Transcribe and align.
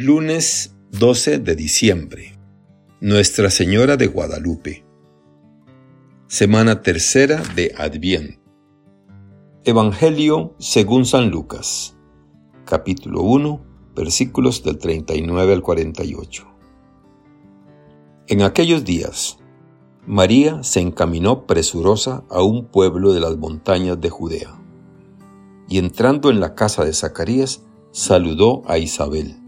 Lunes 0.00 0.76
12 0.92 1.40
de 1.40 1.56
diciembre. 1.56 2.38
Nuestra 3.00 3.50
Señora 3.50 3.96
de 3.96 4.06
Guadalupe. 4.06 4.86
Semana 6.28 6.82
tercera 6.82 7.42
de 7.56 7.74
Adviento. 7.76 8.40
Evangelio 9.64 10.54
según 10.60 11.04
San 11.04 11.30
Lucas. 11.30 11.96
Capítulo 12.64 13.22
1, 13.22 13.60
versículos 13.96 14.62
del 14.62 14.78
39 14.78 15.54
al 15.54 15.62
48. 15.62 16.46
En 18.28 18.42
aquellos 18.42 18.84
días, 18.84 19.38
María 20.06 20.62
se 20.62 20.78
encaminó 20.78 21.44
presurosa 21.44 22.22
a 22.30 22.40
un 22.40 22.66
pueblo 22.66 23.12
de 23.12 23.18
las 23.18 23.36
montañas 23.36 24.00
de 24.00 24.10
Judea, 24.10 24.62
y 25.68 25.78
entrando 25.78 26.30
en 26.30 26.38
la 26.38 26.54
casa 26.54 26.84
de 26.84 26.92
Zacarías, 26.92 27.64
saludó 27.90 28.62
a 28.68 28.78
Isabel. 28.78 29.47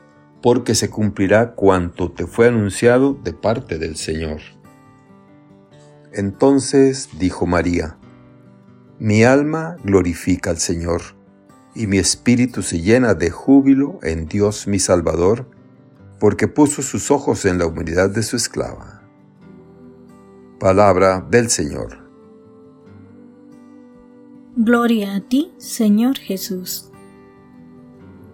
porque 0.41 0.75
se 0.75 0.89
cumplirá 0.89 1.53
cuanto 1.53 2.11
te 2.11 2.25
fue 2.25 2.47
anunciado 2.47 3.13
de 3.13 3.33
parte 3.33 3.77
del 3.77 3.95
Señor. 3.95 4.41
Entonces 6.11 7.09
dijo 7.19 7.45
María, 7.45 7.97
Mi 8.99 9.23
alma 9.23 9.77
glorifica 9.83 10.49
al 10.49 10.57
Señor, 10.57 11.01
y 11.73 11.87
mi 11.87 11.99
espíritu 11.99 12.63
se 12.63 12.81
llena 12.81 13.13
de 13.13 13.29
júbilo 13.29 13.99
en 14.03 14.27
Dios 14.27 14.67
mi 14.67 14.79
Salvador, 14.79 15.47
porque 16.19 16.47
puso 16.47 16.81
sus 16.81 17.11
ojos 17.11 17.45
en 17.45 17.57
la 17.57 17.67
humildad 17.67 18.09
de 18.09 18.23
su 18.23 18.35
esclava. 18.35 19.01
Palabra 20.59 21.25
del 21.29 21.49
Señor. 21.49 21.97
Gloria 24.55 25.15
a 25.15 25.21
ti, 25.21 25.53
Señor 25.57 26.17
Jesús. 26.17 26.91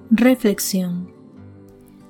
Reflexión 0.10 1.17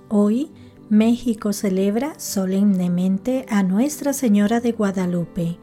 Hoy 0.09 0.51
México 0.89 1.51
celebra 1.51 2.17
solemnemente 2.17 3.45
a 3.49 3.61
Nuestra 3.61 4.13
Señora 4.13 4.61
de 4.61 4.71
Guadalupe, 4.71 5.57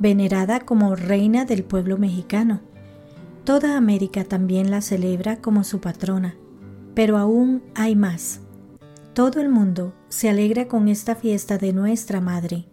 venerada 0.00 0.58
como 0.58 0.96
reina 0.96 1.44
del 1.44 1.62
pueblo 1.62 1.96
mexicano. 1.96 2.62
Toda 3.44 3.76
América 3.76 4.24
también 4.24 4.72
la 4.72 4.80
celebra 4.80 5.40
como 5.40 5.62
su 5.62 5.80
patrona, 5.80 6.34
pero 6.94 7.16
aún 7.16 7.62
hay 7.76 7.94
más. 7.94 8.40
Todo 9.14 9.40
el 9.40 9.48
mundo 9.48 9.94
se 10.08 10.28
alegra 10.28 10.66
con 10.66 10.88
esta 10.88 11.14
fiesta 11.14 11.56
de 11.56 11.72
nuestra 11.72 12.20
Madre. 12.20 12.66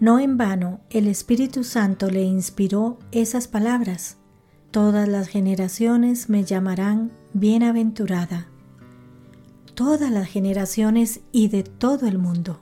No 0.00 0.18
en 0.18 0.36
vano 0.36 0.80
el 0.90 1.06
Espíritu 1.06 1.62
Santo 1.62 2.10
le 2.10 2.24
inspiró 2.24 2.98
esas 3.12 3.46
palabras. 3.46 4.16
Todas 4.72 5.08
las 5.08 5.28
generaciones 5.28 6.28
me 6.28 6.42
llamarán 6.42 7.12
bienaventurada 7.34 8.51
todas 9.74 10.10
las 10.10 10.28
generaciones 10.28 11.20
y 11.32 11.48
de 11.48 11.62
todo 11.62 12.06
el 12.06 12.18
mundo. 12.18 12.60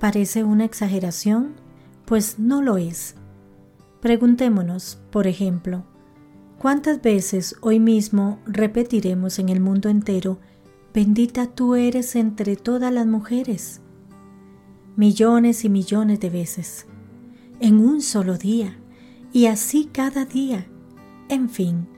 ¿Parece 0.00 0.44
una 0.44 0.64
exageración? 0.64 1.54
Pues 2.04 2.38
no 2.38 2.62
lo 2.62 2.76
es. 2.76 3.14
Preguntémonos, 4.00 4.98
por 5.10 5.26
ejemplo, 5.26 5.84
¿cuántas 6.58 7.00
veces 7.00 7.56
hoy 7.62 7.80
mismo 7.80 8.38
repetiremos 8.46 9.38
en 9.38 9.48
el 9.48 9.60
mundo 9.60 9.88
entero, 9.88 10.38
bendita 10.92 11.46
tú 11.46 11.74
eres 11.74 12.14
entre 12.16 12.56
todas 12.56 12.92
las 12.92 13.06
mujeres? 13.06 13.80
Millones 14.96 15.64
y 15.64 15.70
millones 15.70 16.20
de 16.20 16.30
veces, 16.30 16.86
en 17.60 17.80
un 17.80 18.02
solo 18.02 18.36
día, 18.36 18.78
y 19.32 19.46
así 19.46 19.88
cada 19.90 20.24
día. 20.24 20.66
En 21.28 21.48
fin, 21.48 21.88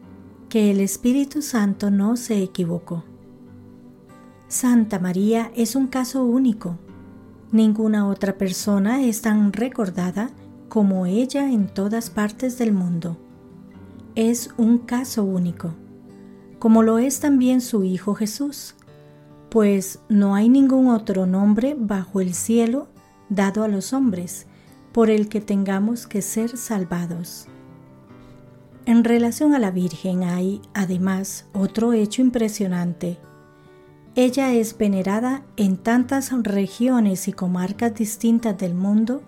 que 0.48 0.70
el 0.70 0.80
Espíritu 0.80 1.42
Santo 1.42 1.90
no 1.90 2.16
se 2.16 2.42
equivocó. 2.42 3.04
Santa 4.48 5.00
María 5.00 5.50
es 5.56 5.74
un 5.74 5.88
caso 5.88 6.24
único. 6.24 6.78
Ninguna 7.50 8.06
otra 8.06 8.38
persona 8.38 9.02
es 9.02 9.20
tan 9.22 9.52
recordada 9.52 10.30
como 10.68 11.06
ella 11.06 11.50
en 11.50 11.66
todas 11.66 12.10
partes 12.10 12.56
del 12.56 12.72
mundo. 12.72 13.16
Es 14.14 14.50
un 14.56 14.78
caso 14.78 15.24
único, 15.24 15.74
como 16.60 16.84
lo 16.84 16.98
es 16.98 17.18
también 17.18 17.60
su 17.60 17.82
Hijo 17.82 18.14
Jesús, 18.14 18.76
pues 19.50 19.98
no 20.08 20.36
hay 20.36 20.48
ningún 20.48 20.90
otro 20.90 21.26
nombre 21.26 21.76
bajo 21.76 22.20
el 22.20 22.32
cielo 22.32 22.86
dado 23.28 23.64
a 23.64 23.68
los 23.68 23.92
hombres 23.92 24.46
por 24.92 25.10
el 25.10 25.28
que 25.28 25.40
tengamos 25.40 26.06
que 26.06 26.22
ser 26.22 26.56
salvados. 26.56 27.48
En 28.84 29.02
relación 29.02 29.54
a 29.54 29.58
la 29.58 29.72
Virgen 29.72 30.22
hay, 30.22 30.62
además, 30.72 31.46
otro 31.52 31.92
hecho 31.92 32.22
impresionante 32.22 33.18
ella 34.16 34.54
es 34.54 34.76
venerada 34.78 35.42
en 35.58 35.76
tantas 35.76 36.32
regiones 36.42 37.28
y 37.28 37.34
comarcas 37.34 37.94
distintas 37.94 38.56
del 38.56 38.74
mundo 38.74 39.22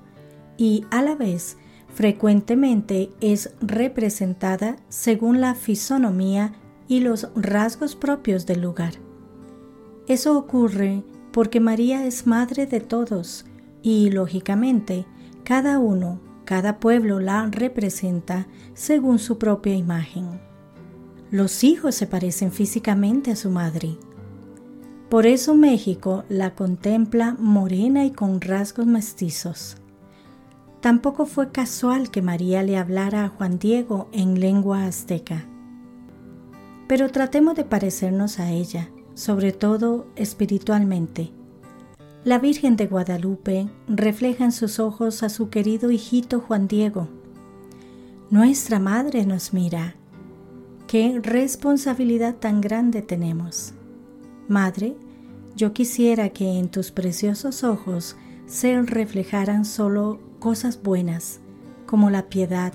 y 0.57 0.87
a 0.91 1.03
la 1.03 1.15
vez 1.15 1.59
frecuentemente 1.95 3.11
es 3.21 3.51
representada 3.61 4.77
según 4.89 5.43
la 5.43 5.55
fisonomía 5.55 6.55
y 6.89 7.01
los 7.01 7.29
rasgos 7.37 7.97
propios 7.97 8.47
del 8.47 8.63
lugar. 8.63 8.95
Eso 10.07 10.39
ocurre 10.39 11.05
porque 11.33 11.61
María 11.61 12.07
es 12.07 12.27
madre 12.27 12.65
de 12.65 12.81
todos 12.81 13.45
y, 13.83 14.09
lógicamente, 14.09 15.05
cada 15.45 15.79
uno, 15.79 16.19
cada 16.47 16.81
pueblo 16.81 17.21
la 17.21 17.47
representa 17.51 18.47
según 18.73 19.19
su 19.19 19.37
propia 19.37 19.75
imagen. 19.75 20.41
Los 21.31 21.63
hijos 21.63 21.95
se 21.95 22.07
parecen 22.07 22.53
físicamente 22.53 23.33
a 23.33 23.37
su 23.37 23.51
madre 23.51 23.99
por 25.09 25.27
eso 25.27 25.55
México 25.55 26.25
la 26.29 26.55
contempla 26.55 27.35
morena 27.39 28.05
y 28.05 28.11
con 28.11 28.43
rasgos 28.43 28.87
mestizos. 28.87 29.79
Tampoco 30.81 31.25
fue 31.25 31.51
casual 31.51 32.11
que 32.11 32.21
María 32.21 32.63
le 32.63 32.77
hablara 32.77 33.25
a 33.25 33.29
Juan 33.29 33.59
Diego 33.59 34.09
en 34.13 34.39
lengua 34.39 34.85
azteca. 34.85 35.47
Pero 36.87 37.11
tratemos 37.11 37.57
de 37.57 37.65
parecernos 37.65 38.39
a 38.39 38.51
ella, 38.51 38.91
sobre 39.15 39.53
todo 39.53 40.07
espiritualmente. 40.15 41.33
La 42.25 42.39
Virgen 42.39 42.77
de 42.77 42.87
Guadalupe 42.87 43.69
refleja 43.89 44.45
en 44.45 44.53
sus 44.53 44.79
ojos 44.79 45.23
a 45.23 45.31
su 45.31 45.49
querido 45.49 45.91
hijito 45.91 46.41
Juan 46.41 46.69
Diego. 46.69 47.09
Nuestra 48.31 48.79
Madre 48.79 49.25
nos 49.25 49.55
mira. 49.55 49.97
Qué 50.87 51.19
responsabilidad 51.23 52.37
tan 52.37 52.61
grande 52.61 53.01
tenemos. 53.03 53.73
Madre, 54.49 54.97
yo 55.57 55.75
quisiera 55.75 56.31
que 56.31 56.59
en 56.59 56.71
tus 56.71 56.91
preciosos 56.91 57.65
ojos 57.65 58.17
se 58.47 58.81
reflejaran 58.81 59.67
solo 59.67 60.21
cosas 60.39 60.83
buenas, 60.83 61.41
como 61.85 62.09
la 62.09 62.31
piedad, 62.31 62.73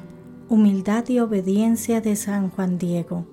humildad 0.50 1.09
y 1.09 1.17
obediencia 1.17 2.00
de 2.00 2.16
San 2.16 2.51
Juan 2.51 2.78
Diego, 2.78 3.25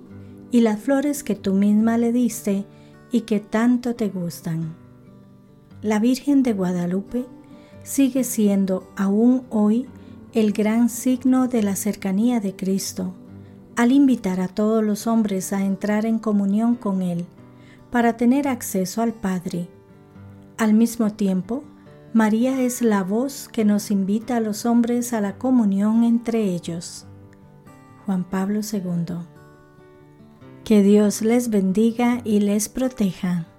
y 0.49 0.61
las 0.61 0.79
flores 0.79 1.23
que 1.23 1.35
tú 1.35 1.53
misma 1.53 1.99
le 1.99 2.11
diste 2.11 2.65
y 3.11 3.21
que 3.21 3.39
tanto 3.39 3.93
te 3.93 4.09
gustan. 4.09 4.73
La 5.83 5.99
Virgen 5.99 6.41
de 6.41 6.53
Guadalupe 6.53 7.25
sigue 7.83 8.23
siendo 8.23 8.89
aún 8.95 9.43
hoy 9.51 9.85
el 10.33 10.51
gran 10.51 10.89
signo 10.89 11.47
de 11.47 11.61
la 11.61 11.75
cercanía 11.75 12.39
de 12.39 12.55
Cristo, 12.55 13.13
al 13.75 13.91
invitar 13.91 14.41
a 14.41 14.47
todos 14.47 14.83
los 14.83 15.05
hombres 15.05 15.53
a 15.53 15.63
entrar 15.63 16.07
en 16.07 16.17
comunión 16.17 16.73
con 16.73 17.03
Él 17.03 17.27
para 17.91 18.17
tener 18.17 18.47
acceso 18.47 19.01
al 19.01 19.13
Padre. 19.13 19.69
Al 20.57 20.73
mismo 20.73 21.11
tiempo, 21.11 21.63
María 22.13 22.61
es 22.61 22.81
la 22.81 23.03
voz 23.03 23.47
que 23.47 23.65
nos 23.65 23.91
invita 23.91 24.37
a 24.37 24.41
los 24.41 24.65
hombres 24.65 25.13
a 25.13 25.21
la 25.21 25.37
comunión 25.37 26.03
entre 26.03 26.43
ellos. 26.43 27.05
Juan 28.05 28.23
Pablo 28.23 28.61
II. 28.61 29.17
Que 30.63 30.83
Dios 30.83 31.21
les 31.21 31.49
bendiga 31.49 32.21
y 32.23 32.39
les 32.39 32.69
proteja. 32.69 33.50